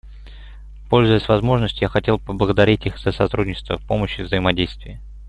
[0.89, 4.99] Пользуясь возможностью, я хотел бы поблагодарить их за сотрудничество, помощь и взаимодействие.